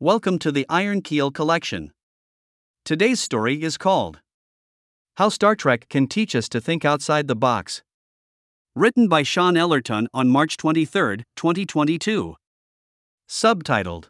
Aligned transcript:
Welcome 0.00 0.38
to 0.38 0.52
the 0.52 0.64
Iron 0.68 1.02
Keel 1.02 1.32
Collection. 1.32 1.90
Today's 2.84 3.18
story 3.18 3.60
is 3.64 3.76
called 3.76 4.20
How 5.16 5.28
Star 5.28 5.56
Trek 5.56 5.88
Can 5.88 6.06
Teach 6.06 6.36
Us 6.36 6.48
to 6.50 6.60
Think 6.60 6.84
Outside 6.84 7.26
the 7.26 7.34
Box. 7.34 7.82
Written 8.76 9.08
by 9.08 9.24
Shôn 9.24 9.58
Ellerton 9.58 10.06
on 10.14 10.28
March 10.28 10.56
23, 10.56 11.24
2022. 11.34 12.36
Subtitled 13.28 14.04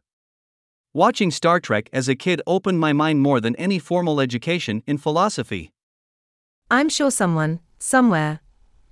Watching 0.92 1.30
Star 1.30 1.58
Trek 1.58 1.88
as 1.90 2.06
a 2.06 2.14
kid 2.14 2.42
opened 2.46 2.78
my 2.78 2.92
mind 2.92 3.22
more 3.22 3.40
than 3.40 3.56
any 3.56 3.78
formal 3.78 4.20
education 4.20 4.82
in 4.86 4.98
philosophy. 4.98 5.70
I'm 6.70 6.90
sure 6.90 7.10
someone, 7.10 7.60
somewhere, 7.78 8.40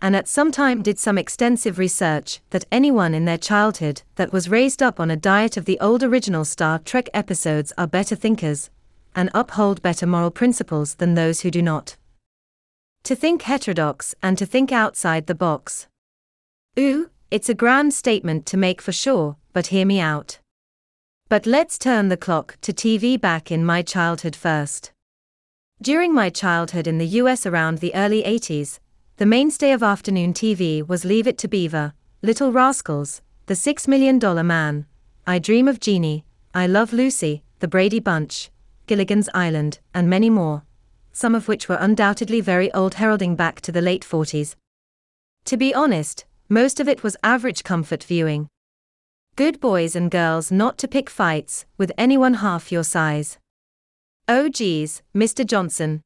and 0.02 0.14
at 0.14 0.28
some 0.28 0.52
time 0.52 0.82
did 0.82 0.98
some 0.98 1.18
extensive 1.18 1.78
research 1.78 2.40
that 2.50 2.64
anyone 2.70 3.14
in 3.14 3.24
their 3.24 3.38
childhood 3.38 4.02
that 4.16 4.32
was 4.32 4.48
raised 4.48 4.82
up 4.82 5.00
on 5.00 5.10
a 5.10 5.16
diet 5.16 5.56
of 5.56 5.64
the 5.64 5.80
old 5.80 6.02
original 6.02 6.44
Star 6.44 6.78
Trek 6.78 7.08
episodes 7.14 7.72
are 7.78 7.86
better 7.86 8.14
thinkers 8.14 8.70
and 9.14 9.30
uphold 9.32 9.80
better 9.80 10.06
moral 10.06 10.30
principles 10.30 10.96
than 10.96 11.14
those 11.14 11.40
who 11.40 11.50
do 11.50 11.62
not. 11.62 11.96
To 13.04 13.16
think 13.16 13.42
heterodox 13.42 14.14
and 14.22 14.36
to 14.36 14.44
think 14.44 14.70
outside 14.70 15.26
the 15.26 15.34
box. 15.34 15.86
Ooh, 16.78 17.08
it's 17.30 17.48
a 17.48 17.54
grand 17.54 17.94
statement 17.94 18.44
to 18.46 18.56
make 18.56 18.82
for 18.82 18.92
sure, 18.92 19.36
but 19.52 19.68
hear 19.68 19.86
me 19.86 19.98
out. 19.98 20.38
But 21.28 21.46
let's 21.46 21.78
turn 21.78 22.08
the 22.08 22.16
clock 22.16 22.58
to 22.60 22.72
TV 22.72 23.20
back 23.20 23.50
in 23.50 23.64
my 23.64 23.82
childhood 23.82 24.36
first. 24.36 24.92
During 25.80 26.14
my 26.14 26.30
childhood 26.30 26.86
in 26.86 26.98
the 26.98 27.20
US 27.20 27.46
around 27.46 27.78
the 27.78 27.94
early 27.94 28.22
80s, 28.22 28.78
the 29.18 29.24
mainstay 29.24 29.72
of 29.72 29.82
afternoon 29.82 30.34
TV 30.34 30.86
was 30.86 31.06
Leave 31.06 31.26
It 31.26 31.38
to 31.38 31.48
Beaver, 31.48 31.94
Little 32.20 32.52
Rascals, 32.52 33.22
The 33.46 33.54
Six 33.54 33.88
Million 33.88 34.18
Dollar 34.18 34.44
Man, 34.44 34.84
I 35.26 35.38
Dream 35.38 35.68
of 35.68 35.80
Jeannie, 35.80 36.26
I 36.52 36.66
Love 36.66 36.92
Lucy, 36.92 37.42
The 37.60 37.68
Brady 37.68 37.98
Bunch, 37.98 38.50
Gilligan's 38.86 39.30
Island, 39.32 39.78
and 39.94 40.10
many 40.10 40.28
more, 40.28 40.64
some 41.12 41.34
of 41.34 41.48
which 41.48 41.66
were 41.66 41.78
undoubtedly 41.80 42.42
very 42.42 42.70
old, 42.74 42.96
heralding 42.96 43.36
back 43.36 43.62
to 43.62 43.72
the 43.72 43.80
late 43.80 44.04
40s. 44.04 44.54
To 45.46 45.56
be 45.56 45.74
honest, 45.74 46.26
most 46.50 46.78
of 46.78 46.86
it 46.86 47.02
was 47.02 47.16
average 47.22 47.64
comfort 47.64 48.04
viewing. 48.04 48.48
Good 49.34 49.60
boys 49.60 49.96
and 49.96 50.10
girls 50.10 50.52
not 50.52 50.76
to 50.76 50.88
pick 50.88 51.08
fights 51.08 51.64
with 51.78 51.90
anyone 51.96 52.34
half 52.34 52.70
your 52.70 52.84
size. 52.84 53.38
Oh 54.28 54.50
geez, 54.50 55.00
Mr. 55.14 55.46
Johnson. 55.46 56.02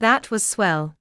That 0.00 0.32
was 0.32 0.44
swell. 0.44 0.96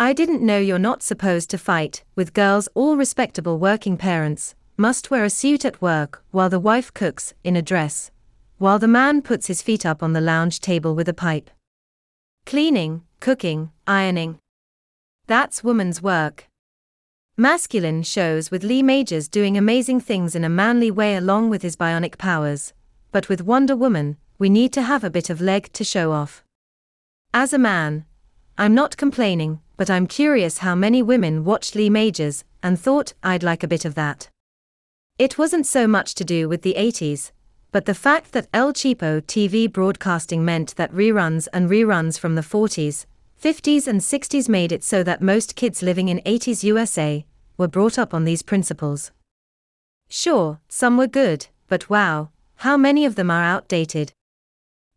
I 0.00 0.14
didn't 0.14 0.40
know 0.40 0.58
you're 0.58 0.78
not 0.78 1.02
supposed 1.02 1.50
to 1.50 1.58
fight, 1.58 2.04
with 2.16 2.32
girls 2.32 2.70
all 2.72 2.96
respectable 2.96 3.58
working 3.58 3.98
parents, 3.98 4.54
must 4.78 5.10
wear 5.10 5.24
a 5.26 5.28
suit 5.28 5.62
at 5.66 5.82
work 5.82 6.24
while 6.30 6.48
the 6.48 6.58
wife 6.58 6.94
cooks 6.94 7.34
in 7.44 7.54
a 7.54 7.60
dress, 7.60 8.10
while 8.56 8.78
the 8.78 8.88
man 8.88 9.20
puts 9.20 9.46
his 9.46 9.60
feet 9.60 9.84
up 9.84 10.02
on 10.02 10.14
the 10.14 10.20
lounge 10.22 10.58
table 10.60 10.94
with 10.94 11.06
a 11.06 11.12
pipe. 11.12 11.50
Cleaning, 12.46 13.02
cooking, 13.20 13.72
ironing. 13.86 14.38
That's 15.26 15.62
woman's 15.62 16.00
work. 16.00 16.48
Masculine 17.36 18.02
shows 18.02 18.50
with 18.50 18.64
Lee 18.64 18.82
Majors 18.82 19.28
doing 19.28 19.58
amazing 19.58 20.00
things 20.00 20.34
in 20.34 20.44
a 20.44 20.48
manly 20.48 20.90
way 20.90 21.14
along 21.14 21.50
with 21.50 21.60
his 21.60 21.76
bionic 21.76 22.16
powers, 22.16 22.72
but 23.12 23.28
with 23.28 23.42
Wonder 23.42 23.76
Woman, 23.76 24.16
we 24.38 24.48
need 24.48 24.72
to 24.72 24.80
have 24.80 25.04
a 25.04 25.10
bit 25.10 25.28
of 25.28 25.42
leg 25.42 25.70
to 25.74 25.84
show 25.84 26.12
off. 26.12 26.42
As 27.34 27.52
a 27.52 27.58
man, 27.58 28.06
I'm 28.56 28.74
not 28.74 28.96
complaining, 28.96 29.60
but 29.80 29.88
I'm 29.88 30.06
curious 30.06 30.58
how 30.58 30.74
many 30.74 31.00
women 31.00 31.42
watched 31.42 31.74
Lee 31.74 31.88
Majors 31.88 32.44
and 32.62 32.78
thought 32.78 33.14
I'd 33.22 33.42
like 33.42 33.62
a 33.62 33.66
bit 33.66 33.86
of 33.86 33.94
that. 33.94 34.28
It 35.18 35.38
wasn't 35.38 35.66
so 35.66 35.88
much 35.88 36.14
to 36.16 36.22
do 36.22 36.50
with 36.50 36.60
the 36.60 36.74
80s, 36.76 37.32
but 37.72 37.86
the 37.86 37.94
fact 37.94 38.32
that 38.32 38.48
El 38.52 38.74
Cheapo 38.74 39.22
TV 39.22 39.72
broadcasting 39.72 40.44
meant 40.44 40.76
that 40.76 40.92
reruns 40.92 41.48
and 41.54 41.70
reruns 41.70 42.18
from 42.18 42.34
the 42.34 42.42
40s, 42.42 43.06
50s, 43.42 43.86
and 43.86 44.02
60s 44.02 44.50
made 44.50 44.70
it 44.70 44.84
so 44.84 45.02
that 45.02 45.22
most 45.22 45.56
kids 45.56 45.82
living 45.82 46.10
in 46.10 46.20
80s 46.26 46.62
USA 46.62 47.24
were 47.56 47.66
brought 47.66 47.98
up 47.98 48.12
on 48.12 48.24
these 48.24 48.42
principles. 48.42 49.12
Sure, 50.10 50.60
some 50.68 50.98
were 50.98 51.06
good, 51.06 51.46
but 51.68 51.88
wow, 51.88 52.28
how 52.56 52.76
many 52.76 53.06
of 53.06 53.14
them 53.14 53.30
are 53.30 53.44
outdated? 53.44 54.12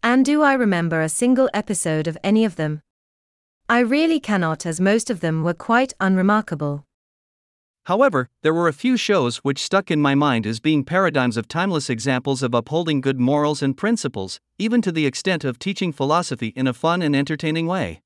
And 0.03 0.25
do 0.25 0.41
I 0.41 0.51
remember 0.51 0.99
a 0.99 1.07
single 1.07 1.49
episode 1.53 2.05
of 2.05 2.17
any 2.21 2.43
of 2.43 2.57
them? 2.57 2.81
I 3.69 3.79
really 3.79 4.19
cannot, 4.19 4.65
as 4.65 4.81
most 4.81 5.09
of 5.09 5.21
them 5.21 5.41
were 5.41 5.53
quite 5.53 5.93
unremarkable. 5.99 6.85
However, 7.85 8.29
there 8.41 8.53
were 8.53 8.67
a 8.67 8.73
few 8.73 8.97
shows 8.97 9.37
which 9.37 9.63
stuck 9.63 9.89
in 9.89 10.01
my 10.01 10.15
mind 10.15 10.45
as 10.45 10.59
being 10.59 10.83
paradigms 10.83 11.37
of 11.37 11.47
timeless 11.47 11.89
examples 11.89 12.43
of 12.43 12.53
upholding 12.53 13.01
good 13.01 13.19
morals 13.19 13.61
and 13.61 13.75
principles, 13.75 14.39
even 14.57 14.81
to 14.81 14.91
the 14.91 15.05
extent 15.05 15.43
of 15.43 15.59
teaching 15.59 15.91
philosophy 15.91 16.53
in 16.55 16.67
a 16.67 16.73
fun 16.73 17.01
and 17.01 17.15
entertaining 17.15 17.67
way. 17.67 18.01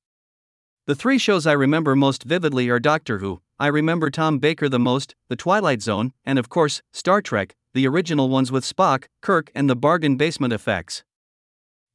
The 0.86 0.94
three 0.94 1.18
shows 1.18 1.46
I 1.46 1.52
remember 1.52 1.94
most 1.94 2.22
vividly 2.22 2.68
are 2.70 2.80
Doctor 2.80 3.18
Who, 3.18 3.40
I 3.58 3.66
remember 3.66 4.10
Tom 4.10 4.38
Baker 4.38 4.68
the 4.68 4.78
most, 4.78 5.14
The 5.28 5.36
Twilight 5.36 5.82
Zone, 5.82 6.12
and 6.24 6.38
of 6.38 6.48
course, 6.48 6.82
Star 6.92 7.20
Trek, 7.20 7.54
the 7.74 7.86
original 7.86 8.28
ones 8.28 8.50
with 8.50 8.64
Spock, 8.64 9.04
Kirk, 9.20 9.50
and 9.54 9.68
the 9.68 9.76
bargain 9.76 10.16
basement 10.16 10.52
effects. 10.52 11.04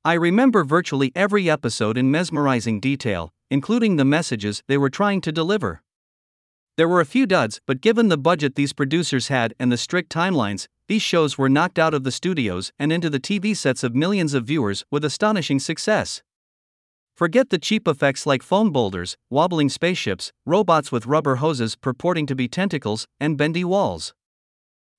I 0.06 0.14
remember 0.14 0.64
virtually 0.64 1.12
every 1.16 1.50
episode 1.50 1.98
in 1.98 2.12
mesmerizing 2.12 2.80
detail, 2.80 3.34
including 3.54 3.98
the 3.98 4.04
messages 4.04 4.64
they 4.68 4.80
were 4.80 4.90
trying 4.90 5.22
to 5.22 5.32
deliver. 5.32 5.84
There 6.76 6.90
were 6.90 7.02
a 7.02 7.06
few 7.06 7.28
duds, 7.28 7.62
but 7.68 7.82
given 7.82 8.08
the 8.08 8.18
budget 8.18 8.56
these 8.56 8.74
producers 8.74 9.28
had 9.28 9.54
and 9.60 9.72
the 9.72 9.78
strict 9.78 10.12
timelines, 10.12 10.68
these 10.88 11.04
shows 11.04 11.38
were 11.38 11.48
knocked 11.48 11.78
out 11.78 11.94
of 11.94 12.04
the 12.04 12.12
studios 12.12 12.72
and 12.80 12.92
into 12.92 13.12
the 13.12 13.20
TV 13.20 13.56
sets 13.56 13.84
of 13.84 13.94
millions 13.94 14.34
of 14.34 14.48
viewers 14.48 14.84
with 14.90 15.06
astonishing 15.06 15.60
success. 15.60 16.24
Forget 17.16 17.52
the 17.52 17.60
cheap 17.60 17.88
effects 17.88 18.26
like 18.26 18.42
foam 18.42 18.72
boulders, 18.72 19.18
wobbling 19.30 19.70
spaceships, 19.70 20.32
robots 20.48 20.92
with 20.92 21.06
rubber 21.06 21.36
hoses 21.36 21.76
purporting 21.76 22.26
to 22.26 22.36
be 22.36 22.48
tentacles, 22.48 23.06
and 23.20 23.38
bendy 23.38 23.64
walls. 23.64 24.16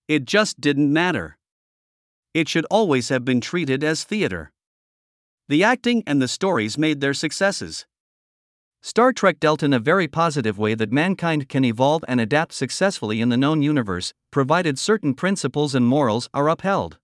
It 0.07 0.27
just 0.27 0.61
didn't 0.61 0.93
matter. 0.93 1.39
It 2.35 2.49
should 2.49 2.67
always 2.71 3.09
have 3.09 3.25
been 3.25 3.41
treated 3.41 3.83
as 3.83 4.05
theater. 4.05 4.53
The 5.49 5.65
acting 5.65 6.05
and 6.07 6.23
the 6.23 6.29
stories 6.29 6.79
made 6.79 7.01
their 7.01 7.15
successes. 7.15 7.85
Star 8.87 9.15
Trek 9.15 9.41
dealt 9.41 9.63
in 9.63 9.73
a 9.73 9.79
very 9.79 10.07
positive 10.07 10.59
way 10.59 10.75
that 10.75 10.93
mankind 10.93 11.49
can 11.49 11.65
evolve 11.65 12.05
and 12.07 12.21
adapt 12.21 12.53
successfully 12.53 13.23
in 13.23 13.31
the 13.31 13.37
known 13.39 13.63
universe, 13.63 14.13
provided 14.31 14.79
certain 14.79 15.15
principles 15.15 15.75
and 15.75 15.87
morals 15.87 16.29
are 16.35 16.51
upheld. 16.51 16.99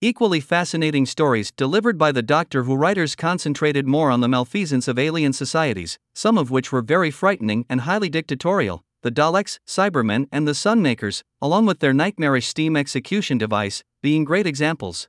Equally 0.00 0.40
fascinating 0.40 1.04
stories 1.04 1.52
delivered 1.52 1.98
by 1.98 2.12
the 2.12 2.22
Doctor 2.22 2.62
Who 2.62 2.76
writers 2.76 3.14
concentrated 3.14 3.86
more 3.86 4.10
on 4.10 4.22
the 4.22 4.28
malfeasance 4.28 4.88
of 4.88 4.98
alien 4.98 5.34
societies, 5.34 5.98
some 6.14 6.38
of 6.38 6.50
which 6.50 6.72
were 6.72 6.80
very 6.80 7.10
frightening 7.10 7.66
and 7.68 7.82
highly 7.82 8.08
dictatorial 8.08 8.82
the 9.02 9.12
Daleks, 9.12 9.58
Cybermen, 9.68 10.26
and 10.32 10.48
the 10.48 10.52
Sunmakers, 10.52 11.22
along 11.42 11.66
with 11.66 11.80
their 11.80 11.92
nightmarish 11.92 12.46
steam 12.46 12.74
execution 12.74 13.36
device, 13.36 13.84
being 14.02 14.24
great 14.24 14.46
examples. 14.46 15.08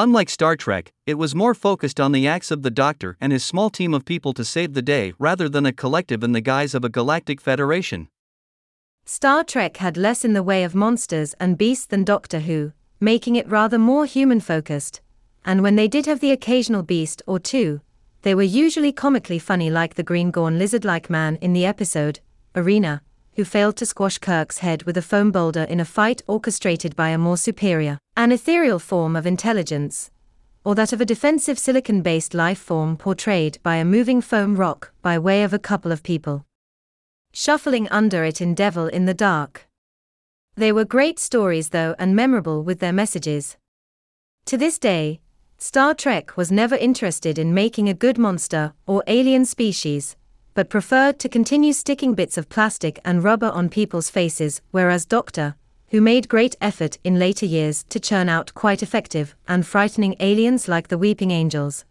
Unlike 0.00 0.30
Star 0.30 0.54
Trek, 0.54 0.92
it 1.06 1.14
was 1.14 1.34
more 1.34 1.54
focused 1.54 1.98
on 1.98 2.12
the 2.12 2.28
acts 2.28 2.52
of 2.52 2.62
the 2.62 2.70
Doctor 2.70 3.16
and 3.20 3.32
his 3.32 3.42
small 3.42 3.68
team 3.68 3.92
of 3.92 4.04
people 4.04 4.32
to 4.34 4.44
save 4.44 4.74
the 4.74 4.80
day 4.80 5.12
rather 5.18 5.48
than 5.48 5.66
a 5.66 5.72
collective 5.72 6.22
in 6.22 6.30
the 6.30 6.40
guise 6.40 6.72
of 6.72 6.84
a 6.84 6.88
galactic 6.88 7.40
federation. 7.40 8.06
Star 9.04 9.42
Trek 9.42 9.78
had 9.78 9.96
less 9.96 10.24
in 10.24 10.34
the 10.34 10.42
way 10.44 10.62
of 10.62 10.72
monsters 10.72 11.34
and 11.40 11.58
beasts 11.58 11.84
than 11.84 12.04
Doctor 12.04 12.38
Who, 12.38 12.70
making 13.00 13.34
it 13.34 13.48
rather 13.48 13.76
more 13.76 14.06
human 14.06 14.38
focused. 14.38 15.00
And 15.44 15.64
when 15.64 15.74
they 15.74 15.88
did 15.88 16.06
have 16.06 16.20
the 16.20 16.30
occasional 16.30 16.84
beast 16.84 17.20
or 17.26 17.40
two, 17.40 17.80
they 18.22 18.36
were 18.36 18.54
usually 18.62 18.92
comically 18.92 19.40
funny, 19.40 19.68
like 19.68 19.94
the 19.94 20.04
green 20.04 20.30
Gorn 20.30 20.60
lizard 20.60 20.84
like 20.84 21.10
man 21.10 21.38
in 21.40 21.54
the 21.54 21.66
episode, 21.66 22.20
Arena, 22.54 23.02
who 23.34 23.44
failed 23.44 23.76
to 23.78 23.86
squash 23.86 24.18
Kirk's 24.18 24.58
head 24.58 24.84
with 24.84 24.96
a 24.96 25.02
foam 25.02 25.32
boulder 25.32 25.64
in 25.64 25.80
a 25.80 25.84
fight 25.84 26.22
orchestrated 26.28 26.94
by 26.94 27.08
a 27.08 27.18
more 27.18 27.36
superior, 27.36 27.98
an 28.18 28.32
ethereal 28.32 28.80
form 28.80 29.14
of 29.14 29.28
intelligence, 29.28 30.10
or 30.64 30.74
that 30.74 30.92
of 30.92 31.00
a 31.00 31.04
defensive 31.04 31.56
silicon 31.56 32.02
based 32.02 32.34
life 32.34 32.58
form 32.58 32.96
portrayed 32.96 33.56
by 33.62 33.76
a 33.76 33.84
moving 33.84 34.20
foam 34.20 34.56
rock 34.56 34.92
by 35.02 35.16
way 35.16 35.44
of 35.44 35.54
a 35.54 35.58
couple 35.58 35.92
of 35.92 36.02
people 36.02 36.44
shuffling 37.32 37.86
under 37.90 38.24
it 38.24 38.40
in 38.40 38.56
Devil 38.56 38.88
in 38.88 39.04
the 39.04 39.14
Dark. 39.14 39.68
They 40.56 40.72
were 40.72 40.84
great 40.84 41.20
stories, 41.20 41.68
though, 41.68 41.94
and 41.96 42.16
memorable 42.16 42.64
with 42.64 42.80
their 42.80 42.92
messages. 42.92 43.56
To 44.46 44.56
this 44.56 44.80
day, 44.80 45.20
Star 45.56 45.94
Trek 45.94 46.36
was 46.36 46.50
never 46.50 46.74
interested 46.74 47.38
in 47.38 47.54
making 47.54 47.88
a 47.88 47.94
good 47.94 48.18
monster 48.18 48.72
or 48.84 49.04
alien 49.06 49.44
species, 49.44 50.16
but 50.54 50.70
preferred 50.70 51.20
to 51.20 51.28
continue 51.28 51.72
sticking 51.72 52.14
bits 52.14 52.36
of 52.36 52.48
plastic 52.48 52.98
and 53.04 53.22
rubber 53.22 53.50
on 53.50 53.68
people's 53.68 54.10
faces, 54.10 54.60
whereas 54.72 55.06
Doctor, 55.06 55.54
who 55.90 56.00
made 56.00 56.28
great 56.28 56.54
effort 56.60 56.98
in 57.02 57.18
later 57.18 57.46
years 57.46 57.84
to 57.88 57.98
churn 57.98 58.28
out 58.28 58.52
quite 58.54 58.82
effective 58.82 59.34
and 59.46 59.66
frightening 59.66 60.14
aliens 60.20 60.68
like 60.68 60.88
the 60.88 60.98
Weeping 60.98 61.30
Angels. 61.30 61.84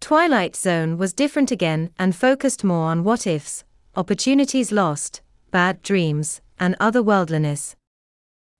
Twilight 0.00 0.56
Zone 0.56 0.98
was 0.98 1.12
different 1.12 1.50
again 1.50 1.90
and 1.98 2.14
focused 2.14 2.64
more 2.64 2.90
on 2.90 3.04
what 3.04 3.26
ifs, 3.26 3.64
opportunities 3.94 4.72
lost, 4.72 5.22
bad 5.50 5.82
dreams, 5.82 6.40
and 6.58 6.76
otherworldliness. 6.78 7.74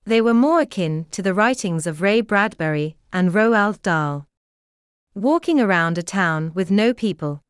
They 0.05 0.21
were 0.21 0.35
more 0.35 0.61
akin 0.61 1.07
to 1.11 1.23
the 1.23 1.35
writings 1.35 1.87
of 1.87 2.01
Ray 2.01 2.21
Bradbury 2.21 2.97
and 3.13 3.33
Roald 3.33 3.83
Dahl. 3.83 4.27
Walking 5.15 5.61
around 5.61 5.99
a 5.99 6.03
town 6.03 6.53
with 6.55 6.71
no 6.71 6.95
people. 6.95 7.43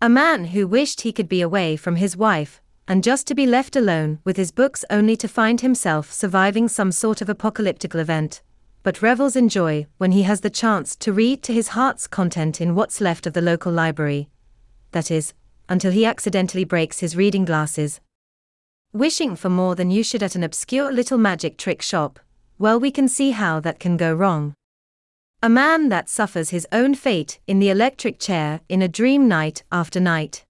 A 0.00 0.08
man 0.08 0.46
who 0.46 0.66
wished 0.66 1.02
he 1.02 1.12
could 1.12 1.28
be 1.28 1.40
away 1.40 1.76
from 1.76 1.96
his 1.96 2.16
wife, 2.16 2.60
and 2.88 3.04
just 3.04 3.26
to 3.26 3.34
be 3.34 3.46
left 3.46 3.76
alone 3.76 4.18
with 4.24 4.38
his 4.38 4.50
books 4.50 4.84
only 4.88 5.14
to 5.14 5.28
find 5.28 5.60
himself 5.60 6.10
surviving 6.10 6.66
some 6.66 6.90
sort 6.90 7.20
of 7.20 7.28
apocalyptic 7.28 7.94
event, 7.94 8.40
but 8.82 9.02
revels 9.02 9.36
in 9.36 9.48
joy 9.48 9.86
when 9.98 10.12
he 10.12 10.22
has 10.22 10.40
the 10.40 10.48
chance 10.48 10.96
to 10.96 11.12
read 11.12 11.42
to 11.42 11.52
his 11.52 11.68
heart's 11.68 12.06
content 12.06 12.62
in 12.62 12.74
what's 12.74 13.02
left 13.02 13.26
of 13.26 13.34
the 13.34 13.42
local 13.42 13.70
library. 13.70 14.30
That 14.92 15.10
is, 15.10 15.34
until 15.68 15.92
he 15.92 16.06
accidentally 16.06 16.64
breaks 16.64 17.00
his 17.00 17.14
reading 17.14 17.44
glasses. 17.44 18.00
Wishing 18.94 19.36
for 19.36 19.50
more 19.50 19.74
than 19.74 19.90
you 19.90 20.02
should 20.02 20.22
at 20.22 20.34
an 20.34 20.42
obscure 20.42 20.90
little 20.90 21.18
magic 21.18 21.58
trick 21.58 21.82
shop, 21.82 22.18
well, 22.58 22.80
we 22.80 22.90
can 22.90 23.06
see 23.06 23.32
how 23.32 23.60
that 23.60 23.78
can 23.78 23.98
go 23.98 24.14
wrong. 24.14 24.54
A 25.42 25.50
man 25.50 25.90
that 25.90 26.08
suffers 26.08 26.50
his 26.50 26.66
own 26.72 26.94
fate 26.94 27.38
in 27.46 27.58
the 27.58 27.68
electric 27.68 28.18
chair 28.18 28.60
in 28.68 28.80
a 28.80 28.88
dream 28.88 29.28
night 29.28 29.62
after 29.70 30.00
night. 30.00 30.46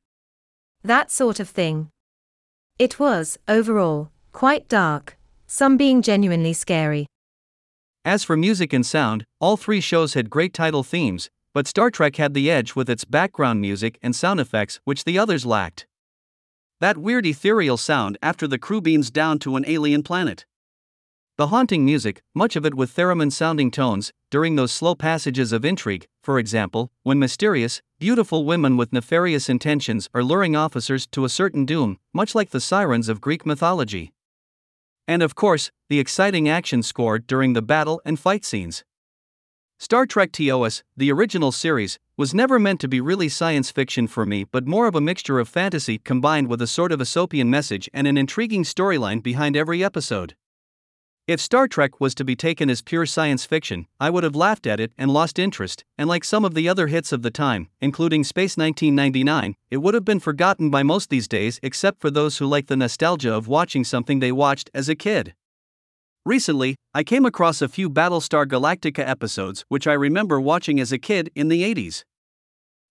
That 0.85 1.11
sort 1.11 1.41
of 1.41 1.49
thing. 1.49 1.91
It 2.79 3.01
was, 3.01 3.39
overall, 3.49 4.13
quite 4.31 4.69
dark, 4.69 5.19
some 5.49 5.77
being 5.77 6.01
genuinely 6.01 6.53
scary. 6.53 7.07
As 8.05 8.23
for 8.23 8.37
music 8.37 8.73
and 8.73 8.87
sound, 8.87 9.25
all 9.41 9.57
three 9.57 9.81
shows 9.81 10.15
had 10.15 10.31
great 10.31 10.55
title 10.55 10.85
themes, 10.85 11.29
but 11.53 11.67
Star 11.67 11.91
Trek 11.91 12.15
had 12.17 12.35
the 12.35 12.49
edge 12.49 12.77
with 12.77 12.89
its 12.89 13.05
background 13.05 13.61
music 13.61 13.99
and 14.01 14.15
sound 14.15 14.39
effects, 14.39 14.79
which 14.85 15.03
the 15.03 15.19
others 15.19 15.45
lacked. 15.45 15.89
That 16.79 16.97
weird 16.97 17.27
ethereal 17.27 17.79
sound 17.79 18.17
after 18.23 18.47
the 18.47 18.59
crew 18.59 18.81
beams 18.81 19.11
down 19.11 19.41
to 19.41 19.57
an 19.57 19.65
alien 19.67 20.05
planet. 20.05 20.47
The 21.39 21.47
haunting 21.47 21.85
music, 21.85 22.21
much 22.35 22.57
of 22.57 22.67
it 22.67 22.75
with 22.75 22.97
theremin 22.97 23.31
sounding 23.31 23.71
tones, 23.71 24.13
during 24.29 24.57
those 24.57 24.73
slow 24.73 24.97
passages 24.97 25.53
of 25.53 25.65
intrigue, 25.65 26.09
for 26.21 26.37
example, 26.37 26.91
when 27.05 27.21
mysterious, 27.21 27.81
beautiful 28.01 28.45
women 28.45 28.77
with 28.77 28.93
nefarious 28.93 29.49
intentions 29.49 30.09
are 30.13 30.25
luring 30.25 30.57
officers 30.57 31.07
to 31.13 31.25
a 31.25 31.29
certain 31.29 31.65
doom, 31.65 32.01
much 32.13 32.35
like 32.35 32.51
the 32.51 32.61
sirens 32.61 33.09
of 33.09 33.21
Greek 33.21 33.47
mythology. 33.47 34.13
And 35.07 35.23
of 35.23 35.37
course, 35.37 35.71
the 35.89 36.01
exciting 36.01 36.49
action 36.49 36.83
scored 36.83 37.29
during 37.29 37.53
the 37.53 37.63
battle 37.63 38.03
and 38.05 38.19
fight 38.19 38.45
scenes. 38.45 38.83
Star 39.79 40.07
Trek 40.07 40.33
TOS, 40.33 40.83
the 40.97 41.13
original 41.13 41.53
series, 41.53 42.01
was 42.17 42.35
never 42.35 42.59
meant 42.59 42.81
to 42.81 42.89
be 42.89 43.01
really 43.01 43.29
science 43.29 43.71
fiction 43.71 44.09
for 44.09 44.27
me 44.27 44.43
but 44.43 44.67
more 44.67 44.89
of 44.89 44.97
a 44.97 45.01
mixture 45.01 45.39
of 45.39 45.49
fantasy 45.49 45.99
combined 45.99 46.49
with 46.49 46.61
a 46.61 46.67
sort 46.67 46.91
of 46.91 47.01
Aesopian 47.01 47.47
message 47.47 47.89
and 47.95 48.09
an 48.09 48.19
intriguing 48.19 48.65
storyline 48.65 49.23
behind 49.23 49.57
every 49.57 49.85
episode. 49.85 50.35
If 51.29 51.43
Star 51.43 51.69
Trek 51.69 52.01
was 52.01 52.15
to 52.15 52.25
be 52.25 52.35
taken 52.35 52.71
as 52.71 52.81
pure 52.81 53.05
science 53.05 53.45
fiction, 53.45 53.87
I 54.01 54.09
would 54.09 54.25
have 54.25 54.35
laughed 54.35 54.67
at 54.67 54.81
it 54.81 54.93
and 54.97 55.11
lost 55.11 55.39
interest, 55.39 55.85
and 55.99 56.09
like 56.09 56.25
some 56.25 56.43
of 56.43 56.55
the 56.55 56.71
other 56.71 56.87
hits 56.87 57.13
of 57.13 57.21
the 57.21 57.31
time, 57.31 57.69
including 57.83 58.25
Space 58.25 58.57
1999, 58.57 59.55
it 59.71 59.77
would 59.77 59.93
have 59.93 60.07
been 60.07 60.21
forgotten 60.21 60.71
by 60.71 60.83
most 60.83 61.11
these 61.11 61.29
days 61.29 61.61
except 61.63 62.01
for 62.01 62.11
those 62.11 62.39
who 62.39 62.47
like 62.47 62.69
the 62.69 62.79
nostalgia 62.79 63.31
of 63.31 63.47
watching 63.47 63.85
something 63.85 64.21
they 64.21 64.33
watched 64.33 64.71
as 64.73 64.89
a 64.89 64.95
kid. 64.95 65.35
Recently, 66.25 66.77
I 66.95 67.05
came 67.05 67.27
across 67.27 67.61
a 67.61 67.69
few 67.69 67.91
Battlestar 67.91 68.47
Galactica 68.47 69.07
episodes 69.07 69.67
which 69.69 69.87
I 69.87 69.93
remember 69.93 70.41
watching 70.41 70.81
as 70.81 70.93
a 70.93 70.99
kid 70.99 71.31
in 71.35 71.49
the 71.49 71.63
80s. 71.63 72.05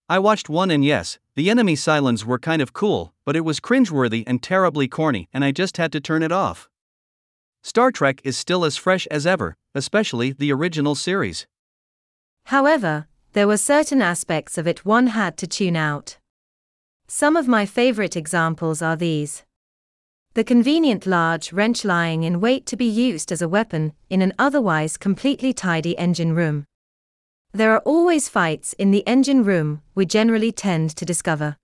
I 0.08 0.20
watched 0.20 0.48
one 0.48 0.70
and 0.70 0.86
yes, 0.86 1.18
the 1.34 1.50
enemy 1.50 1.74
Cylons 1.74 2.24
were 2.24 2.38
kind 2.38 2.62
of 2.62 2.72
cool, 2.72 3.16
but 3.26 3.36
it 3.36 3.44
was 3.44 3.60
cringeworthy 3.60 4.24
and 4.28 4.44
terribly 4.44 4.88
corny, 4.88 5.28
and 5.34 5.44
I 5.44 5.52
just 5.52 5.78
had 5.78 5.92
to 5.94 6.00
turn 6.00 6.22
it 6.22 6.32
off. 6.32 6.70
Star 7.64 7.92
Trek 7.92 8.22
is 8.24 8.38
still 8.38 8.66
as 8.66 8.78
fresh 8.78 9.08
as 9.08 9.28
ever, 9.28 9.56
especially 9.76 10.32
the 10.32 10.52
original 10.52 10.96
series. 10.96 11.48
However, 12.46 13.08
there 13.34 13.48
were 13.48 13.58
certain 13.58 14.02
aspects 14.02 14.58
of 14.58 14.68
it 14.68 14.86
one 14.86 15.08
had 15.08 15.38
to 15.38 15.48
tune 15.48 15.76
out. 15.76 16.18
Some 17.08 17.36
of 17.36 17.48
my 17.48 17.66
favorite 17.66 18.16
examples 18.16 18.82
are 18.82 18.96
these 18.96 19.44
the 20.38 20.44
convenient 20.44 21.08
large 21.08 21.52
wrench 21.52 21.84
lying 21.84 22.22
in 22.22 22.40
wait 22.40 22.68
to 22.68 22.78
be 22.78 22.86
used 22.86 23.32
as 23.32 23.42
a 23.42 23.50
weapon 23.50 23.92
in 24.08 24.22
an 24.22 24.32
otherwise 24.38 24.96
completely 24.96 25.52
tidy 25.52 25.98
engine 25.98 26.36
room. 26.36 26.64
There 27.54 27.72
are 27.72 27.82
always 27.86 28.30
fights 28.30 28.74
in 28.74 28.92
the 28.92 29.02
engine 29.08 29.44
room, 29.44 29.82
we 29.96 30.06
generally 30.06 30.52
tend 30.52 30.96
to 30.98 31.06
discover. 31.06 31.58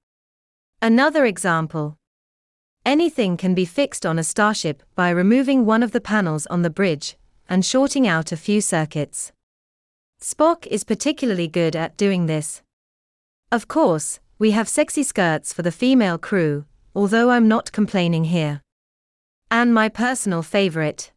Another 0.81 1.23
example. 1.23 1.97
Anything 2.85 3.37
can 3.37 3.53
be 3.55 3.63
fixed 3.63 4.05
on 4.05 4.19
a 4.19 4.23
starship 4.23 4.83
by 4.93 5.09
removing 5.09 5.65
one 5.65 5.83
of 5.83 5.93
the 5.93 6.01
panels 6.01 6.45
on 6.47 6.63
the 6.63 6.69
bridge 6.69 7.15
and 7.47 7.65
shorting 7.65 8.05
out 8.05 8.33
a 8.33 8.37
few 8.37 8.59
circuits. 8.59 9.31
Spock 10.21 10.67
is 10.67 10.83
particularly 10.83 11.47
good 11.47 11.75
at 11.77 11.95
doing 11.95 12.25
this. 12.25 12.61
Of 13.51 13.69
course, 13.69 14.19
we 14.37 14.51
have 14.51 14.67
sexy 14.67 15.03
skirts 15.03 15.53
for 15.53 15.61
the 15.61 15.71
female 15.71 16.17
crew, 16.17 16.65
although 16.93 17.29
I'm 17.29 17.47
not 17.47 17.71
complaining 17.71 18.25
here. 18.25 18.61
And 19.49 19.73
my 19.73 19.87
personal 19.87 20.41
favorite. 20.41 21.11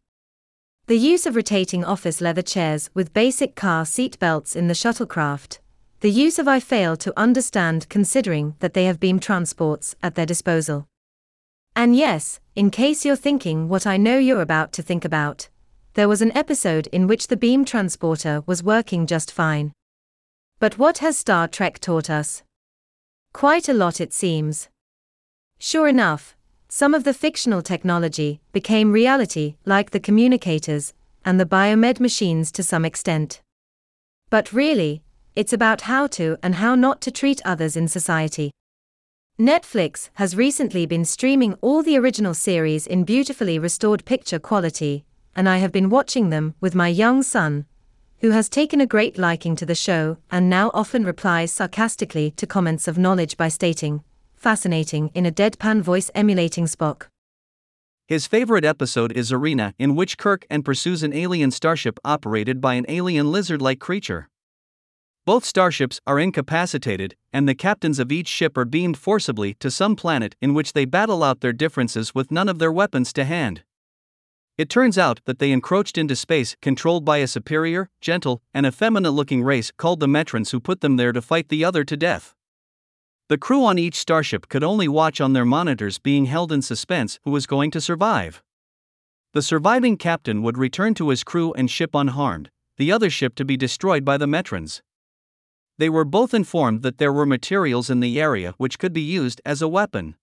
The 0.85 0.97
use 0.97 1.25
of 1.25 1.35
rotating 1.35 1.83
office 1.83 2.21
leather 2.21 2.41
chairs 2.41 2.89
with 2.93 3.13
basic 3.13 3.55
car 3.55 3.85
seat 3.85 4.17
belts 4.19 4.55
in 4.55 4.69
the 4.69 4.73
shuttlecraft. 4.73 5.59
The 5.99 6.11
use 6.11 6.39
of 6.39 6.47
I 6.47 6.61
fail 6.61 6.95
to 6.97 7.19
understand 7.19 7.89
considering 7.89 8.55
that 8.59 8.73
they 8.73 8.85
have 8.85 9.01
beam 9.01 9.19
transports 9.19 9.95
at 10.01 10.15
their 10.15 10.25
disposal. 10.25 10.87
And 11.77 11.95
yes, 11.95 12.39
in 12.55 12.71
case 12.71 13.05
you're 13.05 13.15
thinking 13.15 13.69
what 13.69 13.85
I 13.85 13.97
know 13.97 14.17
you're 14.17 14.41
about 14.41 14.73
to 14.73 14.81
think 14.81 15.05
about, 15.05 15.47
there 15.93 16.09
was 16.09 16.23
an 16.23 16.35
episode 16.35 16.87
in 16.87 17.05
which 17.05 17.27
the 17.27 17.37
beam 17.37 17.65
transporter 17.65 18.41
was 18.47 18.63
working 18.63 19.05
just 19.05 19.31
fine. 19.31 19.73
But 20.59 20.79
what 20.79 20.97
has 20.97 21.19
Star 21.19 21.47
Trek 21.47 21.77
taught 21.77 22.09
us? 22.09 22.41
Quite 23.31 23.69
a 23.69 23.75
lot, 23.75 24.01
it 24.01 24.11
seems. 24.11 24.69
Sure 25.59 25.87
enough, 25.87 26.35
some 26.67 26.95
of 26.95 27.03
the 27.03 27.13
fictional 27.13 27.61
technology 27.61 28.41
became 28.53 28.91
reality, 28.91 29.57
like 29.63 29.91
the 29.91 29.99
communicators 29.99 30.95
and 31.23 31.39
the 31.39 31.45
biomed 31.45 31.99
machines 31.99 32.51
to 32.53 32.63
some 32.63 32.85
extent. 32.85 33.43
But 34.31 34.51
really, 34.51 35.03
it's 35.35 35.53
about 35.53 35.81
how 35.81 36.07
to 36.07 36.37
and 36.41 36.55
how 36.55 36.73
not 36.73 37.01
to 37.01 37.11
treat 37.11 37.39
others 37.45 37.77
in 37.77 37.87
society. 37.87 38.49
Netflix 39.39 40.09
has 40.15 40.35
recently 40.35 40.87
been 40.87 41.05
streaming 41.05 41.53
all 41.61 41.83
the 41.83 41.95
original 41.95 42.33
series 42.33 42.87
in 42.87 43.03
beautifully 43.03 43.59
restored 43.59 44.03
picture 44.03 44.39
quality, 44.39 45.05
and 45.35 45.47
I 45.47 45.57
have 45.57 45.71
been 45.71 45.91
watching 45.91 46.31
them 46.31 46.55
with 46.59 46.73
my 46.73 46.87
young 46.87 47.21
son, 47.21 47.67
who 48.21 48.31
has 48.31 48.49
taken 48.49 48.81
a 48.81 48.87
great 48.87 49.15
liking 49.19 49.55
to 49.57 49.65
the 49.65 49.75
show 49.75 50.17
and 50.31 50.49
now 50.49 50.71
often 50.73 51.05
replies 51.05 51.53
sarcastically 51.53 52.31
to 52.31 52.47
comments 52.47 52.87
of 52.87 52.97
knowledge 52.97 53.37
by 53.37 53.47
stating, 53.47 54.03
fascinating 54.35 55.11
in 55.13 55.27
a 55.27 55.31
deadpan 55.31 55.83
voice 55.83 56.09
emulating 56.15 56.65
Spock. 56.65 57.03
His 58.07 58.25
favorite 58.25 58.65
episode 58.65 59.11
is 59.11 59.31
Arena, 59.31 59.75
in 59.77 59.95
which 59.95 60.17
Kirk 60.17 60.47
and 60.49 60.65
pursues 60.65 61.03
an 61.03 61.13
alien 61.13 61.51
starship 61.51 61.99
operated 62.03 62.59
by 62.59 62.73
an 62.73 62.87
alien 62.89 63.31
lizard 63.31 63.61
like 63.61 63.79
creature. 63.79 64.29
Both 65.27 65.43
starships 65.43 65.99
are 66.07 66.19
incapacitated, 66.19 67.17
and 67.33 67.49
the 67.49 67.53
captains 67.53 67.99
of 67.99 68.13
each 68.13 68.29
ship 68.29 68.57
are 68.57 68.63
beamed 68.63 68.97
forcibly 68.97 69.55
to 69.55 69.69
some 69.69 69.97
planet 69.97 70.37
in 70.41 70.53
which 70.53 70.71
they 70.71 70.85
battle 70.85 71.21
out 71.21 71.41
their 71.41 71.51
differences 71.51 72.15
with 72.15 72.31
none 72.31 72.47
of 72.47 72.59
their 72.59 72.71
weapons 72.71 73.11
to 73.11 73.25
hand. 73.25 73.63
It 74.57 74.69
turns 74.69 74.97
out 74.97 75.19
that 75.25 75.39
they 75.39 75.51
encroached 75.51 75.97
into 75.97 76.15
space 76.15 76.55
controlled 76.61 77.03
by 77.03 77.17
a 77.17 77.27
superior, 77.27 77.89
gentle, 77.99 78.41
and 78.53 78.65
effeminate 78.65 79.11
looking 79.11 79.43
race 79.43 79.69
called 79.75 79.99
the 79.99 80.07
Metrons 80.07 80.51
who 80.51 80.61
put 80.61 80.79
them 80.79 80.95
there 80.95 81.11
to 81.11 81.21
fight 81.21 81.49
the 81.49 81.65
other 81.65 81.83
to 81.83 81.97
death. 81.97 82.33
The 83.27 83.37
crew 83.37 83.65
on 83.65 83.77
each 83.77 83.95
starship 83.95 84.47
could 84.47 84.63
only 84.63 84.87
watch 84.87 85.19
on 85.19 85.33
their 85.33 85.43
monitors 85.43 85.99
being 85.99 86.27
held 86.27 86.53
in 86.53 86.61
suspense 86.61 87.19
who 87.25 87.31
was 87.31 87.45
going 87.45 87.71
to 87.71 87.81
survive. 87.81 88.41
The 89.33 89.41
surviving 89.41 89.97
captain 89.97 90.41
would 90.41 90.57
return 90.57 90.93
to 90.93 91.09
his 91.09 91.25
crew 91.25 91.51
and 91.51 91.69
ship 91.69 91.93
unharmed, 91.93 92.49
the 92.77 92.93
other 92.93 93.09
ship 93.09 93.35
to 93.35 93.43
be 93.43 93.57
destroyed 93.57 94.05
by 94.05 94.17
the 94.17 94.25
Metrons. 94.25 94.81
They 95.79 95.89
were 95.89 96.05
both 96.05 96.33
informed 96.33 96.81
that 96.81 96.97
there 96.97 97.13
were 97.13 97.25
materials 97.25 97.89
in 97.89 97.99
the 97.99 98.19
area 98.19 98.55
which 98.57 98.79
could 98.79 98.93
be 98.93 99.01
used 99.01 99.41
as 99.45 99.61
a 99.61 99.67
weapon. 99.67 100.15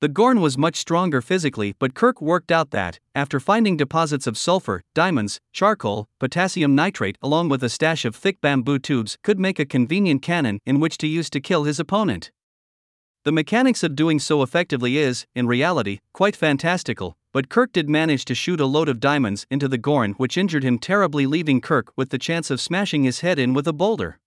The 0.00 0.08
Gorn 0.08 0.40
was 0.40 0.56
much 0.56 0.76
stronger 0.76 1.20
physically, 1.20 1.74
but 1.78 1.92
Kirk 1.92 2.22
worked 2.22 2.50
out 2.50 2.70
that, 2.70 2.98
after 3.14 3.38
finding 3.38 3.76
deposits 3.76 4.26
of 4.26 4.38
sulfur, 4.38 4.82
diamonds, 4.94 5.40
charcoal, 5.52 6.08
potassium 6.18 6.74
nitrate, 6.74 7.18
along 7.20 7.50
with 7.50 7.62
a 7.62 7.68
stash 7.68 8.06
of 8.06 8.16
thick 8.16 8.40
bamboo 8.40 8.78
tubes, 8.78 9.18
could 9.22 9.38
make 9.38 9.58
a 9.58 9.66
convenient 9.66 10.22
cannon 10.22 10.60
in 10.64 10.80
which 10.80 10.96
to 10.98 11.06
use 11.06 11.28
to 11.30 11.40
kill 11.40 11.64
his 11.64 11.78
opponent. 11.78 12.30
The 13.24 13.32
mechanics 13.32 13.82
of 13.82 13.94
doing 13.94 14.18
so 14.18 14.42
effectively 14.42 14.96
is, 14.96 15.26
in 15.34 15.46
reality, 15.46 15.98
quite 16.14 16.34
fantastical, 16.34 17.18
but 17.34 17.50
Kirk 17.50 17.72
did 17.72 17.90
manage 17.90 18.24
to 18.24 18.34
shoot 18.34 18.60
a 18.60 18.64
load 18.64 18.88
of 18.88 19.00
diamonds 19.00 19.46
into 19.50 19.68
the 19.68 19.76
Gorn, 19.76 20.12
which 20.12 20.38
injured 20.38 20.64
him 20.64 20.78
terribly, 20.78 21.26
leaving 21.26 21.60
Kirk 21.60 21.92
with 21.94 22.08
the 22.08 22.18
chance 22.18 22.50
of 22.50 22.60
smashing 22.60 23.04
his 23.04 23.20
head 23.20 23.38
in 23.38 23.52
with 23.52 23.68
a 23.68 23.74
boulder. 23.74 24.18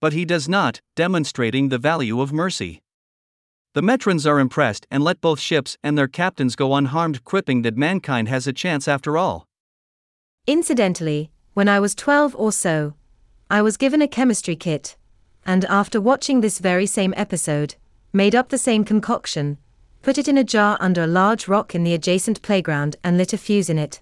But 0.00 0.12
he 0.12 0.24
does 0.24 0.48
not, 0.48 0.80
demonstrating 0.94 1.68
the 1.68 1.78
value 1.78 2.20
of 2.20 2.32
mercy. 2.32 2.82
The 3.74 3.82
Metrons 3.82 4.26
are 4.26 4.40
impressed 4.40 4.86
and 4.90 5.04
let 5.04 5.20
both 5.20 5.40
ships 5.40 5.76
and 5.82 5.96
their 5.96 6.08
captains 6.08 6.56
go 6.56 6.74
unharmed, 6.74 7.24
quipping 7.24 7.62
that 7.62 7.76
mankind 7.76 8.28
has 8.28 8.46
a 8.46 8.52
chance 8.52 8.88
after 8.88 9.18
all. 9.18 9.46
Incidentally, 10.46 11.30
when 11.54 11.68
I 11.68 11.80
was 11.80 11.94
12 11.94 12.34
or 12.36 12.52
so, 12.52 12.94
I 13.50 13.62
was 13.62 13.76
given 13.76 14.00
a 14.00 14.08
chemistry 14.08 14.56
kit, 14.56 14.96
and 15.44 15.64
after 15.64 16.00
watching 16.00 16.40
this 16.40 16.58
very 16.58 16.86
same 16.86 17.12
episode, 17.16 17.74
made 18.12 18.34
up 18.34 18.48
the 18.48 18.58
same 18.58 18.84
concoction, 18.84 19.58
put 20.02 20.18
it 20.18 20.28
in 20.28 20.38
a 20.38 20.44
jar 20.44 20.76
under 20.80 21.02
a 21.02 21.06
large 21.06 21.48
rock 21.48 21.74
in 21.74 21.84
the 21.84 21.94
adjacent 21.94 22.40
playground, 22.42 22.96
and 23.02 23.18
lit 23.18 23.32
a 23.32 23.38
fuse 23.38 23.68
in 23.68 23.78
it. 23.78 24.00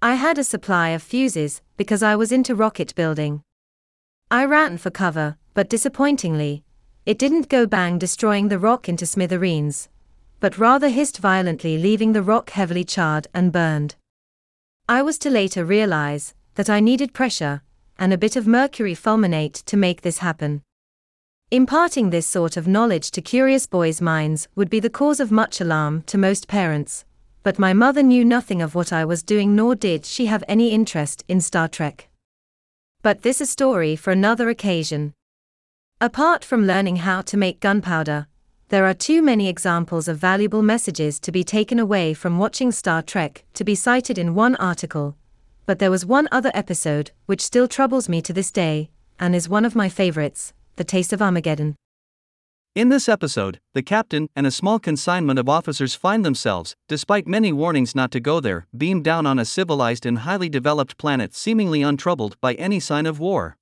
I 0.00 0.14
had 0.14 0.38
a 0.38 0.44
supply 0.44 0.90
of 0.90 1.02
fuses 1.02 1.62
because 1.76 2.02
I 2.02 2.16
was 2.16 2.32
into 2.32 2.54
rocket 2.54 2.94
building. 2.94 3.42
I 4.32 4.46
ran 4.46 4.78
for 4.78 4.88
cover, 4.88 5.36
but 5.52 5.68
disappointingly, 5.68 6.64
it 7.04 7.18
didn't 7.18 7.50
go 7.50 7.66
bang 7.66 7.98
destroying 7.98 8.48
the 8.48 8.58
rock 8.58 8.88
into 8.88 9.04
smithereens, 9.04 9.90
but 10.40 10.56
rather 10.56 10.88
hissed 10.88 11.18
violently, 11.18 11.76
leaving 11.76 12.14
the 12.14 12.22
rock 12.22 12.48
heavily 12.48 12.82
charred 12.82 13.26
and 13.34 13.52
burned. 13.52 13.94
I 14.88 15.02
was 15.02 15.18
to 15.18 15.28
later 15.28 15.66
realize 15.66 16.32
that 16.54 16.70
I 16.70 16.80
needed 16.80 17.12
pressure 17.12 17.60
and 17.98 18.10
a 18.10 18.16
bit 18.16 18.34
of 18.34 18.46
mercury 18.46 18.94
fulminate 18.94 19.62
to 19.66 19.76
make 19.76 20.00
this 20.00 20.18
happen. 20.20 20.62
Imparting 21.50 22.08
this 22.08 22.26
sort 22.26 22.56
of 22.56 22.66
knowledge 22.66 23.10
to 23.10 23.20
curious 23.20 23.66
boys' 23.66 24.00
minds 24.00 24.48
would 24.56 24.70
be 24.70 24.80
the 24.80 24.88
cause 24.88 25.20
of 25.20 25.30
much 25.30 25.60
alarm 25.60 26.04
to 26.06 26.16
most 26.16 26.48
parents, 26.48 27.04
but 27.42 27.58
my 27.58 27.74
mother 27.74 28.02
knew 28.02 28.24
nothing 28.24 28.62
of 28.62 28.74
what 28.74 28.94
I 28.94 29.04
was 29.04 29.22
doing, 29.22 29.54
nor 29.54 29.74
did 29.74 30.06
she 30.06 30.24
have 30.24 30.42
any 30.48 30.70
interest 30.70 31.22
in 31.28 31.42
Star 31.42 31.68
Trek. 31.68 32.08
But 33.02 33.22
this 33.22 33.40
is 33.40 33.48
a 33.48 33.50
story 33.50 33.96
for 33.96 34.12
another 34.12 34.48
occasion. 34.48 35.14
Apart 36.00 36.44
from 36.44 36.68
learning 36.68 36.96
how 36.96 37.20
to 37.22 37.36
make 37.36 37.58
gunpowder, 37.58 38.28
there 38.68 38.86
are 38.86 38.94
too 38.94 39.22
many 39.22 39.48
examples 39.48 40.06
of 40.06 40.18
valuable 40.18 40.62
messages 40.62 41.18
to 41.18 41.32
be 41.32 41.42
taken 41.42 41.80
away 41.80 42.14
from 42.14 42.38
watching 42.38 42.70
Star 42.70 43.02
Trek 43.02 43.44
to 43.54 43.64
be 43.64 43.74
cited 43.74 44.18
in 44.18 44.36
one 44.36 44.54
article. 44.54 45.16
But 45.66 45.80
there 45.80 45.90
was 45.90 46.06
one 46.06 46.28
other 46.30 46.52
episode 46.54 47.10
which 47.26 47.40
still 47.40 47.66
troubles 47.66 48.08
me 48.08 48.22
to 48.22 48.32
this 48.32 48.52
day, 48.52 48.90
and 49.18 49.34
is 49.34 49.48
one 49.48 49.64
of 49.64 49.74
my 49.74 49.88
favorites 49.88 50.52
The 50.76 50.84
Taste 50.84 51.12
of 51.12 51.20
Armageddon. 51.20 51.74
In 52.74 52.88
this 52.88 53.06
episode, 53.06 53.60
the 53.74 53.82
captain 53.82 54.30
and 54.34 54.46
a 54.46 54.50
small 54.50 54.78
consignment 54.78 55.38
of 55.38 55.46
officers 55.46 55.94
find 55.94 56.24
themselves, 56.24 56.74
despite 56.88 57.26
many 57.26 57.52
warnings 57.52 57.94
not 57.94 58.10
to 58.12 58.18
go 58.18 58.40
there, 58.40 58.66
beamed 58.74 59.04
down 59.04 59.26
on 59.26 59.38
a 59.38 59.44
civilized 59.44 60.06
and 60.06 60.20
highly 60.20 60.48
developed 60.48 60.96
planet 60.96 61.34
seemingly 61.34 61.82
untroubled 61.82 62.40
by 62.40 62.54
any 62.54 62.80
sign 62.80 63.04
of 63.04 63.20
war. 63.20 63.58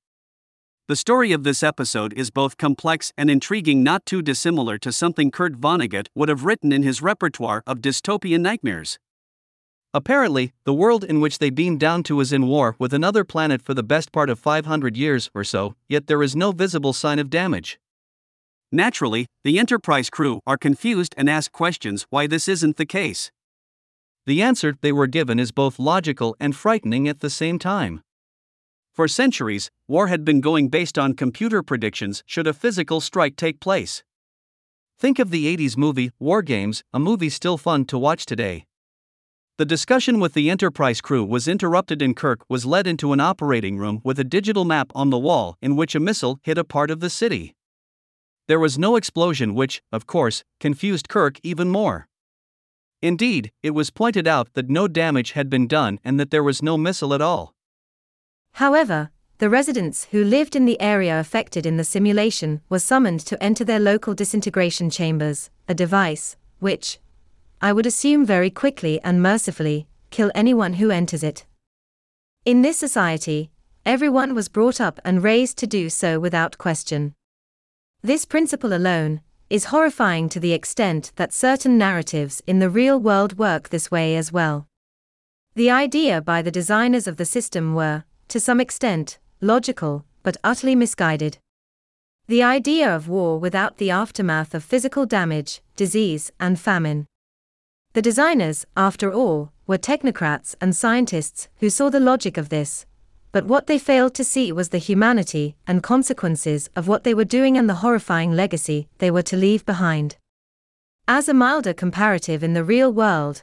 The 0.86 0.94
story 0.94 1.32
of 1.32 1.42
this 1.42 1.64
episode 1.64 2.12
is 2.12 2.30
both 2.30 2.56
complex 2.56 3.12
and 3.18 3.28
intriguing, 3.28 3.82
not 3.82 4.06
too 4.06 4.22
dissimilar 4.22 4.78
to 4.78 4.92
something 4.92 5.32
Kurt 5.32 5.54
Vonnegut 5.54 6.06
would 6.14 6.28
have 6.28 6.44
written 6.44 6.70
in 6.70 6.84
his 6.84 7.02
repertoire 7.02 7.64
of 7.66 7.80
dystopian 7.80 8.42
nightmares. 8.42 9.00
Apparently, 9.92 10.52
the 10.62 10.72
world 10.72 11.02
in 11.02 11.20
which 11.20 11.40
they 11.40 11.50
beam 11.50 11.78
down 11.78 12.04
to 12.04 12.20
is 12.20 12.32
in 12.32 12.46
war 12.46 12.76
with 12.78 12.94
another 12.94 13.24
planet 13.24 13.60
for 13.60 13.74
the 13.74 13.82
best 13.82 14.12
part 14.12 14.30
of 14.30 14.38
500 14.38 14.96
years 14.96 15.28
or 15.34 15.42
so, 15.42 15.74
yet 15.88 16.06
there 16.06 16.22
is 16.22 16.36
no 16.36 16.52
visible 16.52 16.92
sign 16.92 17.18
of 17.18 17.28
damage. 17.28 17.80
Naturally, 18.72 19.26
the 19.42 19.58
Enterprise 19.58 20.10
crew 20.10 20.40
are 20.46 20.56
confused 20.56 21.14
and 21.16 21.28
ask 21.28 21.50
questions 21.50 22.06
why 22.10 22.28
this 22.28 22.46
isn't 22.46 22.76
the 22.76 22.86
case. 22.86 23.32
The 24.26 24.42
answer 24.42 24.76
they 24.80 24.92
were 24.92 25.08
given 25.08 25.40
is 25.40 25.50
both 25.50 25.80
logical 25.80 26.36
and 26.38 26.54
frightening 26.54 27.08
at 27.08 27.18
the 27.18 27.30
same 27.30 27.58
time. 27.58 28.02
For 28.92 29.08
centuries, 29.08 29.70
war 29.88 30.06
had 30.06 30.24
been 30.24 30.40
going 30.40 30.68
based 30.68 30.98
on 30.98 31.14
computer 31.14 31.64
predictions 31.64 32.22
should 32.26 32.46
a 32.46 32.52
physical 32.52 33.00
strike 33.00 33.34
take 33.34 33.58
place. 33.58 34.04
Think 34.98 35.18
of 35.18 35.30
the 35.30 35.56
80s 35.56 35.76
movie 35.76 36.12
War 36.20 36.42
Games, 36.42 36.84
a 36.92 37.00
movie 37.00 37.30
still 37.30 37.56
fun 37.56 37.86
to 37.86 37.98
watch 37.98 38.24
today. 38.24 38.66
The 39.58 39.64
discussion 39.64 40.20
with 40.20 40.34
the 40.34 40.48
Enterprise 40.48 41.00
crew 41.00 41.24
was 41.24 41.48
interrupted 41.48 42.02
and 42.02 42.16
Kirk 42.16 42.44
was 42.48 42.64
led 42.64 42.86
into 42.86 43.12
an 43.12 43.20
operating 43.20 43.78
room 43.78 44.00
with 44.04 44.18
a 44.18 44.24
digital 44.24 44.64
map 44.64 44.92
on 44.94 45.10
the 45.10 45.18
wall 45.18 45.56
in 45.60 45.74
which 45.74 45.94
a 45.94 46.00
missile 46.00 46.38
hit 46.44 46.56
a 46.56 46.64
part 46.64 46.90
of 46.90 47.00
the 47.00 47.10
city. 47.10 47.54
There 48.50 48.58
was 48.58 48.80
no 48.80 48.96
explosion, 48.96 49.54
which, 49.54 49.80
of 49.92 50.08
course, 50.08 50.42
confused 50.58 51.08
Kirk 51.08 51.38
even 51.44 51.68
more. 51.68 52.08
Indeed, 53.00 53.52
it 53.62 53.76
was 53.78 53.90
pointed 53.90 54.26
out 54.26 54.54
that 54.54 54.68
no 54.68 54.88
damage 54.88 55.30
had 55.38 55.48
been 55.48 55.68
done 55.68 56.00
and 56.02 56.18
that 56.18 56.32
there 56.32 56.42
was 56.42 56.60
no 56.60 56.76
missile 56.76 57.14
at 57.14 57.20
all. 57.20 57.54
However, 58.54 59.10
the 59.38 59.48
residents 59.48 60.08
who 60.10 60.24
lived 60.24 60.56
in 60.56 60.64
the 60.64 60.80
area 60.80 61.20
affected 61.20 61.64
in 61.64 61.76
the 61.76 61.84
simulation 61.84 62.60
were 62.68 62.80
summoned 62.80 63.20
to 63.20 63.40
enter 63.40 63.64
their 63.64 63.78
local 63.78 64.14
disintegration 64.14 64.90
chambers, 64.90 65.48
a 65.68 65.72
device 65.72 66.36
which, 66.58 66.98
I 67.60 67.72
would 67.72 67.86
assume 67.86 68.26
very 68.26 68.50
quickly 68.50 69.00
and 69.04 69.22
mercifully, 69.22 69.86
kill 70.10 70.32
anyone 70.34 70.72
who 70.72 70.90
enters 70.90 71.22
it. 71.22 71.46
In 72.44 72.62
this 72.62 72.78
society, 72.80 73.52
everyone 73.86 74.34
was 74.34 74.48
brought 74.48 74.80
up 74.80 74.98
and 75.04 75.22
raised 75.22 75.56
to 75.58 75.68
do 75.68 75.88
so 75.88 76.18
without 76.18 76.58
question. 76.58 77.14
This 78.02 78.24
principle 78.24 78.72
alone 78.72 79.20
is 79.50 79.66
horrifying 79.66 80.30
to 80.30 80.40
the 80.40 80.54
extent 80.54 81.12
that 81.16 81.34
certain 81.34 81.76
narratives 81.76 82.42
in 82.46 82.58
the 82.58 82.70
real 82.70 82.98
world 82.98 83.36
work 83.36 83.68
this 83.68 83.90
way 83.90 84.16
as 84.16 84.32
well. 84.32 84.66
The 85.54 85.70
idea 85.70 86.22
by 86.22 86.40
the 86.40 86.50
designers 86.50 87.06
of 87.06 87.18
the 87.18 87.26
system 87.26 87.74
were, 87.74 88.04
to 88.28 88.40
some 88.40 88.58
extent, 88.58 89.18
logical, 89.42 90.06
but 90.22 90.38
utterly 90.42 90.74
misguided. 90.74 91.36
The 92.26 92.42
idea 92.42 92.88
of 92.94 93.06
war 93.06 93.38
without 93.38 93.76
the 93.76 93.90
aftermath 93.90 94.54
of 94.54 94.64
physical 94.64 95.04
damage, 95.04 95.60
disease, 95.76 96.32
and 96.40 96.58
famine. 96.58 97.06
The 97.92 98.00
designers, 98.00 98.64
after 98.78 99.12
all, 99.12 99.52
were 99.66 99.76
technocrats 99.76 100.54
and 100.58 100.74
scientists 100.74 101.48
who 101.58 101.68
saw 101.68 101.90
the 101.90 102.00
logic 102.00 102.38
of 102.38 102.48
this. 102.48 102.86
But 103.32 103.46
what 103.46 103.66
they 103.66 103.78
failed 103.78 104.14
to 104.14 104.24
see 104.24 104.50
was 104.50 104.70
the 104.70 104.78
humanity 104.78 105.56
and 105.66 105.82
consequences 105.82 106.68
of 106.74 106.88
what 106.88 107.04
they 107.04 107.14
were 107.14 107.24
doing 107.24 107.56
and 107.56 107.68
the 107.68 107.82
horrifying 107.82 108.32
legacy 108.32 108.88
they 108.98 109.10
were 109.10 109.22
to 109.22 109.36
leave 109.36 109.64
behind. 109.64 110.16
As 111.06 111.28
a 111.28 111.34
milder 111.34 111.72
comparative 111.72 112.42
in 112.42 112.54
the 112.54 112.64
real 112.64 112.92
world, 112.92 113.42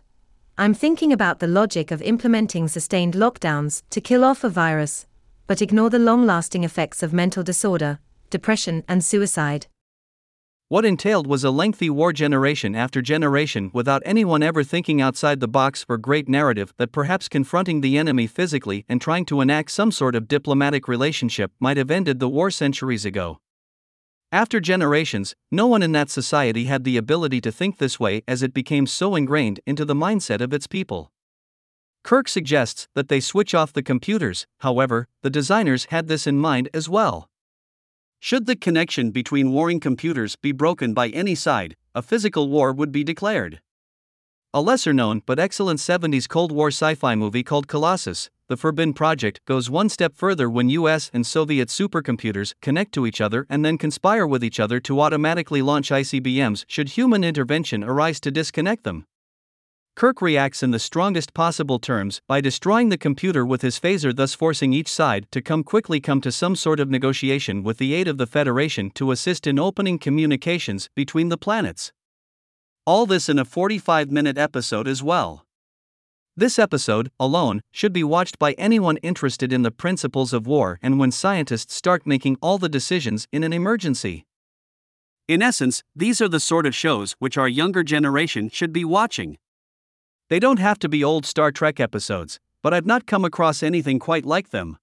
I'm 0.58 0.74
thinking 0.74 1.13
about 1.13 1.39
the 1.39 1.48
logic 1.48 1.91
of 1.91 2.01
implementing 2.01 2.67
sustained 2.67 3.13
lockdowns 3.13 3.84
to 3.91 4.01
kill 4.01 4.24
off 4.24 4.44
a 4.44 4.50
virus, 4.50 5.06
but 5.46 5.62
ignore 5.62 5.89
the 5.89 6.00
long 6.00 6.25
lasting 6.25 6.63
effects 6.63 7.03
of 7.03 7.13
mental 7.13 7.44
disorder, 7.44 8.00
depression, 8.29 8.84
and 8.88 9.03
suicide. 9.03 9.67
What 10.69 10.83
entailed 10.83 11.27
was 11.27 11.45
a 11.45 11.50
lengthy 11.50 11.89
war 11.89 12.12
generation 12.12 12.75
after 12.75 13.01
generation 13.01 13.71
without 13.74 14.01
anyone 14.05 14.43
ever 14.43 14.65
thinking 14.65 15.00
outside 15.01 15.39
the 15.39 15.47
box 15.47 15.81
for 15.81 15.97
great 15.97 16.27
narrative 16.27 16.74
that 16.75 16.91
perhaps 16.91 17.29
confronting 17.29 17.79
the 17.79 17.97
enemy 17.97 18.27
physically 18.27 18.83
and 18.89 19.00
trying 19.00 19.24
to 19.27 19.39
enact 19.39 19.71
some 19.71 19.93
sort 19.93 20.13
of 20.13 20.27
diplomatic 20.27 20.89
relationship 20.89 21.53
might 21.62 21.77
have 21.77 21.89
ended 21.89 22.19
the 22.19 22.27
war 22.27 22.51
centuries 22.51 23.05
ago. 23.05 23.39
After 24.29 24.59
generations, 24.59 25.36
no 25.50 25.67
one 25.67 25.81
in 25.81 25.93
that 25.93 26.09
society 26.09 26.65
had 26.65 26.83
the 26.83 26.97
ability 26.97 27.39
to 27.41 27.51
think 27.51 27.77
this 27.77 27.97
way 27.97 28.24
as 28.27 28.43
it 28.43 28.53
became 28.53 28.88
so 28.88 29.15
ingrained 29.15 29.62
into 29.65 29.86
the 29.86 29.95
mindset 29.95 30.41
of 30.41 30.51
its 30.51 30.67
people. 30.67 31.13
Kirk 32.03 32.27
suggests 32.27 32.89
that 32.93 33.07
they 33.07 33.21
switch 33.21 33.55
off 33.55 33.71
the 33.71 33.81
computers, 33.81 34.45
however, 34.59 35.07
the 35.24 35.29
designers 35.29 35.86
had 35.91 36.09
this 36.09 36.27
in 36.27 36.38
mind 36.38 36.67
as 36.74 36.89
well. 36.89 37.29
Should 38.19 38.45
the 38.45 38.55
connection 38.55 39.12
between 39.12 39.51
warring 39.51 39.79
computers 39.79 40.36
be 40.36 40.51
broken 40.51 40.93
by 40.93 41.09
any 41.09 41.36
side, 41.36 41.75
a 41.93 42.01
physical 42.01 42.50
war 42.50 42.74
would 42.74 42.91
be 42.91 43.03
declared. 43.03 43.62
A 44.53 44.62
lesser 44.62 44.93
known 44.93 45.21
but 45.25 45.39
excellent 45.39 45.79
70s 45.79 46.27
Cold 46.27 46.51
War 46.51 46.69
sci 46.69 46.95
fi 46.95 47.15
movie 47.15 47.43
called 47.43 47.67
Colossus, 47.67 48.29
The 48.47 48.57
Forbidden 48.57 48.93
Project, 48.93 49.41
goes 49.45 49.69
one 49.69 49.88
step 49.88 50.15
further 50.15 50.50
when 50.50 50.69
US 50.69 51.12
and 51.13 51.27
Soviet 51.27 51.69
supercomputers 51.69 52.53
connect 52.62 52.93
to 52.93 53.05
each 53.05 53.21
other 53.21 53.45
and 53.50 53.63
then 53.63 53.77
conspire 53.77 54.25
with 54.25 54.43
each 54.43 54.59
other 54.59 54.79
to 54.79 55.00
automatically 55.00 55.62
launch 55.62 55.89
ICBMs 55.89 56.65
should 56.67 56.89
human 56.89 57.24
intervention 57.24 57.83
arise 57.83 58.19
to 58.21 58.31
disconnect 58.31 58.83
them. 58.83 59.05
Kirk 59.98 60.22
reacts 60.22 60.62
in 60.62 60.70
the 60.70 60.77
strongest 60.77 61.34
possible 61.34 61.80
terms 61.80 62.22
by 62.27 62.39
destroying 62.39 62.89
the 62.89 63.00
computer 63.00 63.44
with 63.44 63.63
his 63.63 63.80
phaser, 63.80 64.16
thus 64.16 64.36
forcing 64.36 64.72
each 64.72 64.88
side 64.88 65.25
to 65.32 65.42
come 65.42 65.63
quickly 65.63 66.00
come 66.00 66.22
to 66.22 66.32
some 66.32 66.56
sort 66.56 66.80
of 66.80 66.88
negotiation 66.88 67.63
with 67.63 67.80
the 67.80 67.96
aid 67.96 68.08
of 68.08 68.20
the 68.20 68.27
Federation 68.27 68.92
to 68.92 69.10
assist 69.10 69.48
in 69.48 69.58
opening 69.58 69.98
communications 69.98 70.88
between 70.94 71.30
the 71.30 71.38
planets. 71.38 71.92
All 72.86 73.08
this 73.08 73.27
in 73.27 73.39
a 73.39 73.44
45 73.44 74.12
minute 74.12 74.38
episode 74.38 74.88
as 74.88 75.01
well. 75.01 75.48
This 76.36 76.60
episode, 76.60 77.10
alone, 77.20 77.62
should 77.72 77.92
be 77.92 78.04
watched 78.04 78.38
by 78.38 78.51
anyone 78.51 78.98
interested 78.98 79.51
in 79.51 79.63
the 79.63 79.72
principles 79.72 80.32
of 80.32 80.46
war 80.46 80.77
and 80.84 81.00
when 81.00 81.12
scientists 81.12 81.74
start 81.74 82.06
making 82.06 82.38
all 82.39 82.60
the 82.60 82.70
decisions 82.70 83.27
in 83.32 83.44
an 83.44 83.51
emergency. 83.51 84.27
In 85.27 85.42
essence, 85.42 85.82
these 85.96 86.22
are 86.22 86.30
the 86.30 86.39
sort 86.39 86.68
of 86.68 86.75
shows 86.75 87.16
which 87.18 87.36
our 87.36 87.50
younger 87.50 87.82
generation 87.82 88.48
should 88.51 88.72
be 88.72 88.86
watching. 88.86 89.39
They 90.29 90.39
don't 90.39 90.60
have 90.60 90.77
to 90.79 90.89
be 90.89 91.03
old 91.03 91.25
Star 91.25 91.51
Trek 91.51 91.79
episodes, 91.79 92.39
but 92.62 92.74
I've 92.74 92.86
not 92.86 93.05
come 93.05 93.24
across 93.24 93.63
anything 93.63 93.98
quite 93.98 94.25
like 94.25 94.50
them. 94.50 94.77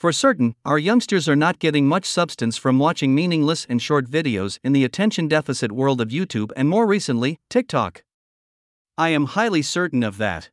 For 0.00 0.12
certain, 0.12 0.54
our 0.64 0.78
youngsters 0.78 1.28
are 1.28 1.36
not 1.36 1.58
getting 1.58 1.86
much 1.86 2.06
substance 2.06 2.56
from 2.56 2.78
watching 2.78 3.14
meaningless 3.14 3.66
and 3.68 3.80
short 3.80 4.06
videos 4.08 4.58
in 4.64 4.72
the 4.72 4.84
attention 4.84 5.28
deficit 5.28 5.70
world 5.70 6.00
of 6.00 6.08
YouTube 6.08 6.50
and 6.56 6.68
more 6.68 6.86
recently, 6.86 7.38
TikTok. 7.50 8.02
I 8.96 9.10
am 9.10 9.26
highly 9.26 9.62
certain 9.62 10.02
of 10.02 10.18
that. 10.18 10.50